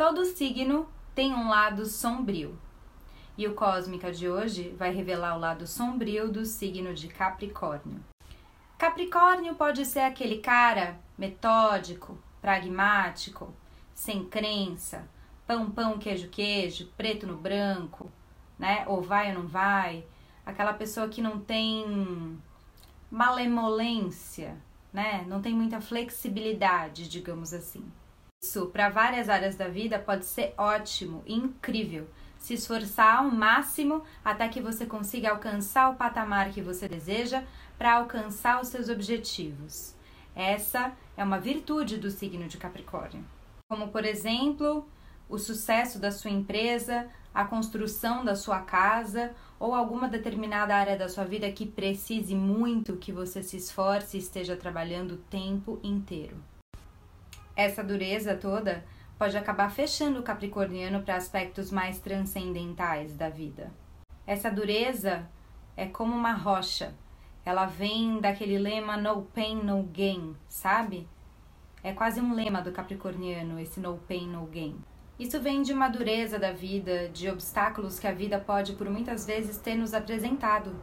Todo 0.00 0.24
signo 0.24 0.88
tem 1.14 1.34
um 1.34 1.50
lado 1.50 1.84
sombrio. 1.84 2.58
E 3.36 3.46
o 3.46 3.54
Cósmica 3.54 4.10
de 4.10 4.30
hoje 4.30 4.74
vai 4.78 4.94
revelar 4.94 5.36
o 5.36 5.38
lado 5.38 5.66
sombrio 5.66 6.32
do 6.32 6.46
signo 6.46 6.94
de 6.94 7.06
Capricórnio. 7.06 8.02
Capricórnio 8.78 9.54
pode 9.56 9.84
ser 9.84 10.00
aquele 10.00 10.38
cara 10.38 10.98
metódico, 11.18 12.18
pragmático, 12.40 13.52
sem 13.92 14.24
crença, 14.24 15.06
pão, 15.46 15.70
pão, 15.70 15.98
queijo, 15.98 16.30
queijo, 16.30 16.90
preto 16.96 17.26
no 17.26 17.36
branco, 17.36 18.10
né? 18.58 18.84
Ou 18.86 19.02
vai 19.02 19.28
ou 19.36 19.42
não 19.42 19.48
vai. 19.48 20.06
Aquela 20.46 20.72
pessoa 20.72 21.10
que 21.10 21.20
não 21.20 21.38
tem 21.38 22.40
malemolência, 23.10 24.56
né? 24.94 25.26
Não 25.28 25.42
tem 25.42 25.52
muita 25.52 25.78
flexibilidade, 25.78 27.06
digamos 27.06 27.52
assim. 27.52 27.84
Isso, 28.42 28.66
para 28.68 28.88
várias 28.88 29.28
áreas 29.28 29.54
da 29.54 29.68
vida, 29.68 29.98
pode 29.98 30.24
ser 30.24 30.54
ótimo, 30.56 31.22
incrível. 31.26 32.08
Se 32.38 32.54
esforçar 32.54 33.18
ao 33.18 33.30
máximo 33.30 34.02
até 34.24 34.48
que 34.48 34.62
você 34.62 34.86
consiga 34.86 35.30
alcançar 35.30 35.90
o 35.90 35.96
patamar 35.96 36.50
que 36.50 36.62
você 36.62 36.88
deseja 36.88 37.44
para 37.76 37.96
alcançar 37.96 38.60
os 38.62 38.68
seus 38.68 38.88
objetivos. 38.88 39.94
Essa 40.34 40.92
é 41.18 41.22
uma 41.22 41.38
virtude 41.38 41.98
do 41.98 42.10
signo 42.10 42.48
de 42.48 42.56
Capricórnio. 42.56 43.22
Como, 43.68 43.88
por 43.88 44.06
exemplo, 44.06 44.88
o 45.28 45.38
sucesso 45.38 45.98
da 45.98 46.10
sua 46.10 46.30
empresa, 46.30 47.10
a 47.34 47.44
construção 47.44 48.24
da 48.24 48.34
sua 48.34 48.60
casa 48.62 49.34
ou 49.58 49.74
alguma 49.74 50.08
determinada 50.08 50.74
área 50.74 50.96
da 50.96 51.10
sua 51.10 51.24
vida 51.24 51.52
que 51.52 51.66
precise 51.66 52.34
muito 52.34 52.96
que 52.96 53.12
você 53.12 53.42
se 53.42 53.58
esforce 53.58 54.16
e 54.16 54.20
esteja 54.20 54.56
trabalhando 54.56 55.12
o 55.12 55.18
tempo 55.18 55.78
inteiro. 55.82 56.49
Essa 57.56 57.82
dureza 57.82 58.34
toda 58.34 58.84
pode 59.18 59.36
acabar 59.36 59.70
fechando 59.70 60.20
o 60.20 60.22
capricorniano 60.22 61.02
para 61.02 61.16
aspectos 61.16 61.70
mais 61.70 61.98
transcendentais 61.98 63.14
da 63.14 63.28
vida. 63.28 63.70
Essa 64.26 64.50
dureza 64.50 65.28
é 65.76 65.86
como 65.86 66.14
uma 66.14 66.32
rocha. 66.32 66.94
Ela 67.44 67.66
vem 67.66 68.20
daquele 68.20 68.58
lema 68.58 68.96
no 68.96 69.22
pain 69.22 69.56
no 69.56 69.82
gain, 69.82 70.36
sabe? 70.48 71.08
É 71.82 71.92
quase 71.92 72.20
um 72.20 72.34
lema 72.34 72.60
do 72.60 72.72
capricorniano 72.72 73.58
esse 73.58 73.80
no 73.80 73.96
pain 73.98 74.28
no 74.28 74.46
gain. 74.46 74.76
Isso 75.18 75.38
vem 75.38 75.62
de 75.62 75.72
uma 75.72 75.88
dureza 75.88 76.38
da 76.38 76.52
vida, 76.52 77.10
de 77.10 77.28
obstáculos 77.28 77.98
que 77.98 78.06
a 78.06 78.12
vida 78.12 78.38
pode 78.38 78.72
por 78.72 78.88
muitas 78.88 79.26
vezes 79.26 79.58
ter 79.58 79.74
nos 79.74 79.92
apresentado. 79.92 80.74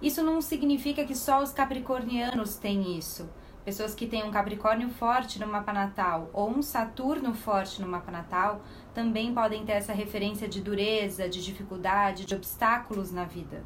Isso 0.00 0.22
não 0.22 0.40
significa 0.40 1.04
que 1.04 1.16
só 1.16 1.42
os 1.42 1.52
capricornianos 1.52 2.56
têm 2.56 2.96
isso. 2.96 3.28
Pessoas 3.68 3.94
que 3.94 4.06
têm 4.06 4.24
um 4.24 4.30
Capricórnio 4.30 4.88
forte 4.88 5.38
no 5.38 5.46
mapa 5.46 5.74
natal 5.74 6.30
ou 6.32 6.48
um 6.48 6.62
Saturno 6.62 7.34
forte 7.34 7.82
no 7.82 7.86
mapa 7.86 8.10
natal 8.10 8.62
também 8.94 9.34
podem 9.34 9.62
ter 9.62 9.72
essa 9.72 9.92
referência 9.92 10.48
de 10.48 10.62
dureza, 10.62 11.28
de 11.28 11.44
dificuldade, 11.44 12.24
de 12.24 12.34
obstáculos 12.34 13.12
na 13.12 13.24
vida. 13.24 13.62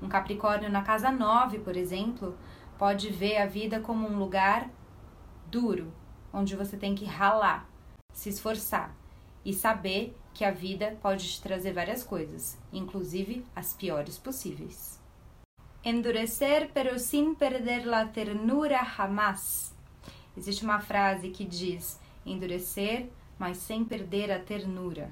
Um 0.00 0.08
Capricórnio 0.08 0.70
na 0.70 0.82
casa 0.82 1.10
9, 1.10 1.58
por 1.58 1.76
exemplo, 1.76 2.38
pode 2.78 3.10
ver 3.10 3.38
a 3.38 3.46
vida 3.46 3.80
como 3.80 4.06
um 4.06 4.16
lugar 4.16 4.70
duro, 5.50 5.92
onde 6.32 6.54
você 6.54 6.76
tem 6.76 6.94
que 6.94 7.04
ralar, 7.04 7.68
se 8.12 8.28
esforçar 8.28 8.94
e 9.44 9.52
saber 9.52 10.16
que 10.32 10.44
a 10.44 10.52
vida 10.52 10.96
pode 11.02 11.28
te 11.28 11.42
trazer 11.42 11.72
várias 11.72 12.04
coisas, 12.04 12.56
inclusive 12.72 13.44
as 13.56 13.74
piores 13.74 14.16
possíveis. 14.16 15.01
Endurecer, 15.84 16.70
pero 16.72 16.96
sin 16.98 17.34
perder 17.34 17.86
la 17.86 18.12
ternura 18.12 18.84
jamás. 18.84 19.74
Existe 20.36 20.64
uma 20.64 20.78
frase 20.78 21.30
que 21.30 21.44
diz: 21.44 21.98
endurecer, 22.24 23.10
mas 23.36 23.56
sem 23.56 23.84
perder 23.84 24.30
a 24.30 24.38
ternura. 24.38 25.10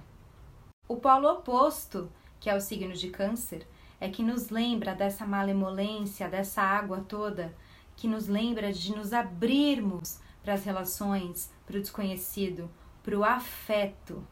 O 0.86 0.96
polo 0.96 1.28
oposto, 1.28 2.08
que 2.38 2.48
é 2.48 2.54
o 2.54 2.60
signo 2.60 2.94
de 2.94 3.10
Câncer, 3.10 3.66
é 4.00 4.08
que 4.08 4.22
nos 4.22 4.50
lembra 4.50 4.94
dessa 4.94 5.26
malemolência, 5.26 6.28
dessa 6.28 6.62
água 6.62 7.00
toda, 7.00 7.52
que 7.96 8.06
nos 8.06 8.28
lembra 8.28 8.72
de 8.72 8.94
nos 8.94 9.12
abrirmos 9.12 10.20
para 10.42 10.54
as 10.54 10.64
relações, 10.64 11.52
para 11.66 11.78
o 11.78 11.80
desconhecido, 11.80 12.70
para 13.02 13.18
o 13.18 13.24
afeto. 13.24 14.24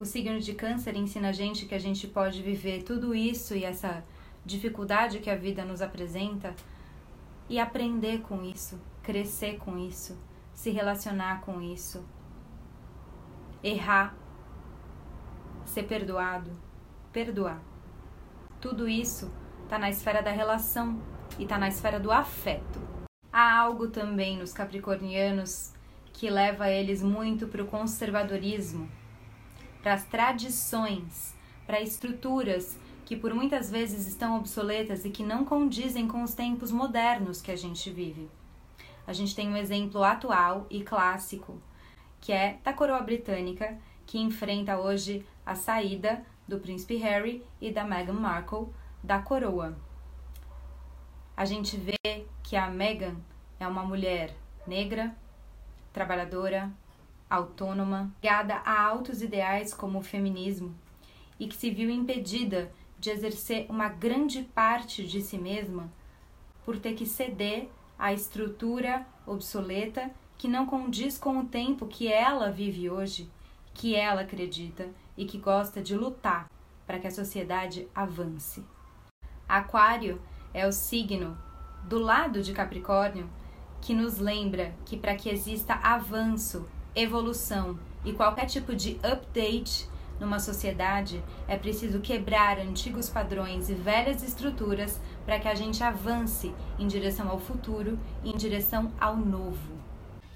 O 0.00 0.04
signo 0.04 0.38
de 0.38 0.54
Câncer 0.54 0.96
ensina 0.96 1.30
a 1.30 1.32
gente 1.32 1.66
que 1.66 1.74
a 1.74 1.80
gente 1.80 2.06
pode 2.06 2.42
viver 2.42 2.84
tudo 2.84 3.14
isso 3.14 3.56
e 3.56 3.64
essa 3.64 4.04
dificuldade 4.44 5.20
que 5.20 5.30
a 5.30 5.36
vida 5.36 5.64
nos 5.64 5.82
apresenta 5.82 6.54
e 7.48 7.58
aprender 7.58 8.20
com 8.22 8.42
isso, 8.42 8.80
crescer 9.02 9.58
com 9.58 9.78
isso, 9.78 10.18
se 10.52 10.70
relacionar 10.70 11.40
com 11.40 11.60
isso, 11.60 12.04
errar, 13.62 14.14
ser 15.64 15.84
perdoado, 15.84 16.50
perdoar. 17.12 17.60
Tudo 18.60 18.88
isso 18.88 19.32
está 19.64 19.78
na 19.78 19.88
esfera 19.88 20.22
da 20.22 20.30
relação 20.30 21.00
e 21.38 21.44
está 21.44 21.58
na 21.58 21.68
esfera 21.68 22.00
do 22.00 22.10
afeto. 22.10 22.80
Há 23.32 23.58
algo 23.58 23.88
também 23.88 24.38
nos 24.38 24.52
capricornianos 24.52 25.72
que 26.12 26.28
leva 26.28 26.68
eles 26.68 27.02
muito 27.02 27.46
para 27.46 27.62
o 27.62 27.66
conservadorismo, 27.66 28.90
para 29.82 29.94
as 29.94 30.04
tradições, 30.04 31.34
para 31.66 31.80
estruturas 31.80 32.76
que 33.08 33.16
por 33.16 33.32
muitas 33.32 33.70
vezes 33.70 34.06
estão 34.06 34.36
obsoletas 34.36 35.06
e 35.06 35.08
que 35.08 35.22
não 35.22 35.42
condizem 35.42 36.06
com 36.06 36.22
os 36.22 36.34
tempos 36.34 36.70
modernos 36.70 37.40
que 37.40 37.50
a 37.50 37.56
gente 37.56 37.88
vive. 37.88 38.28
A 39.06 39.14
gente 39.14 39.34
tem 39.34 39.48
um 39.48 39.56
exemplo 39.56 40.04
atual 40.04 40.66
e 40.68 40.82
clássico, 40.82 41.58
que 42.20 42.34
é 42.34 42.58
da 42.62 42.70
coroa 42.70 43.00
britânica, 43.00 43.78
que 44.04 44.18
enfrenta 44.18 44.78
hoje 44.78 45.24
a 45.46 45.54
saída 45.54 46.22
do 46.46 46.58
príncipe 46.58 46.96
Harry 46.96 47.42
e 47.58 47.70
da 47.72 47.82
Meghan 47.82 48.12
Markle 48.12 48.68
da 49.02 49.18
coroa. 49.18 49.74
A 51.34 51.46
gente 51.46 51.78
vê 51.78 52.26
que 52.42 52.56
a 52.56 52.68
Meghan 52.68 53.16
é 53.58 53.66
uma 53.66 53.84
mulher 53.84 54.36
negra, 54.66 55.16
trabalhadora, 55.94 56.70
autônoma, 57.30 58.12
ligada 58.22 58.56
a 58.56 58.82
altos 58.82 59.22
ideais 59.22 59.72
como 59.72 60.00
o 60.00 60.02
feminismo 60.02 60.74
e 61.40 61.48
que 61.48 61.56
se 61.56 61.70
viu 61.70 61.88
impedida 61.88 62.70
de 62.98 63.10
exercer 63.10 63.66
uma 63.68 63.88
grande 63.88 64.42
parte 64.42 65.06
de 65.06 65.20
si 65.22 65.38
mesma 65.38 65.90
por 66.64 66.78
ter 66.78 66.94
que 66.94 67.06
ceder 67.06 67.68
à 67.98 68.12
estrutura 68.12 69.06
obsoleta 69.26 70.10
que 70.36 70.48
não 70.48 70.66
condiz 70.66 71.18
com 71.18 71.38
o 71.38 71.46
tempo 71.46 71.86
que 71.86 72.06
ela 72.12 72.50
vive 72.50 72.88
hoje, 72.88 73.30
que 73.74 73.94
ela 73.94 74.22
acredita 74.22 74.88
e 75.16 75.24
que 75.24 75.38
gosta 75.38 75.82
de 75.82 75.96
lutar 75.96 76.50
para 76.86 76.98
que 76.98 77.06
a 77.06 77.10
sociedade 77.10 77.88
avance. 77.94 78.64
Aquário 79.48 80.20
é 80.54 80.66
o 80.66 80.72
signo 80.72 81.36
do 81.84 81.98
lado 81.98 82.42
de 82.42 82.52
Capricórnio 82.52 83.28
que 83.80 83.94
nos 83.94 84.18
lembra 84.18 84.74
que 84.84 84.96
para 84.96 85.14
que 85.14 85.28
exista 85.28 85.74
avanço, 85.74 86.68
evolução 86.94 87.78
e 88.04 88.12
qualquer 88.12 88.46
tipo 88.46 88.74
de 88.74 88.98
update 89.02 89.88
numa 90.20 90.38
sociedade, 90.38 91.22
é 91.46 91.56
preciso 91.56 92.00
quebrar 92.00 92.58
antigos 92.58 93.08
padrões 93.08 93.68
e 93.68 93.74
velhas 93.74 94.22
estruturas 94.22 95.00
para 95.24 95.38
que 95.38 95.48
a 95.48 95.54
gente 95.54 95.82
avance 95.82 96.54
em 96.78 96.86
direção 96.86 97.28
ao 97.28 97.38
futuro 97.38 97.98
e 98.24 98.30
em 98.30 98.36
direção 98.36 98.92
ao 99.00 99.16
novo. 99.16 99.78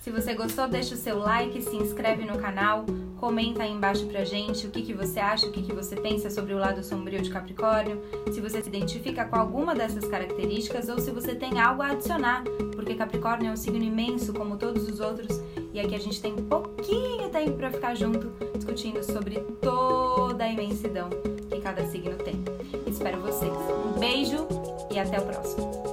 Se 0.03 0.11
você 0.11 0.35
gostou, 0.35 0.67
deixa 0.67 0.97
o 0.97 0.99
seu 0.99 1.17
like, 1.17 1.63
se 1.63 1.77
inscreve 1.77 2.25
no 2.25 2.37
canal, 2.37 2.85
comenta 3.21 3.63
aí 3.63 3.71
embaixo 3.71 4.05
pra 4.07 4.25
gente 4.25 4.67
o 4.67 4.71
que, 4.73 4.83
que 4.83 4.93
você 4.93 5.21
acha, 5.21 5.47
o 5.47 5.53
que, 5.53 5.63
que 5.63 5.73
você 5.73 5.95
pensa 5.95 6.29
sobre 6.29 6.53
o 6.53 6.59
lado 6.59 6.83
sombrio 6.83 7.23
de 7.23 7.31
Capricórnio, 7.31 8.03
se 8.33 8.41
você 8.41 8.61
se 8.61 8.69
identifica 8.69 9.25
com 9.25 9.37
alguma 9.37 9.77
dessas 9.77 10.05
características 10.05 10.89
ou 10.89 10.99
se 10.99 11.13
você 11.13 11.37
tem 11.37 11.61
algo 11.61 11.83
a 11.83 11.93
adicionar, 11.93 12.43
porque 12.75 12.97
Capricórnio 12.97 13.49
é 13.49 13.53
um 13.53 13.57
signo 13.57 13.85
imenso 13.85 14.33
como 14.33 14.57
todos 14.57 14.89
os 14.89 14.99
outros 14.99 15.41
e 15.73 15.81
aqui 15.81 15.95
a 15.95 15.99
gente 15.99 16.21
tem 16.21 16.35
pouquinho 16.35 17.29
tempo 17.31 17.57
para 17.57 17.71
ficar 17.71 17.95
junto 17.95 18.33
discutindo 18.57 19.03
sobre 19.03 19.41
toda 19.61 20.45
a 20.45 20.49
imensidão 20.49 21.09
que 21.51 21.61
cada 21.61 21.85
signo 21.87 22.17
tem. 22.17 22.35
Espero 22.87 23.21
vocês. 23.21 23.53
Um 23.53 23.99
beijo 23.99 24.47
e 24.91 24.99
até 24.99 25.19
o 25.19 25.23
próximo. 25.23 25.92